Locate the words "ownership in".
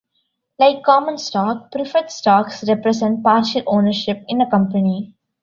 3.67-4.41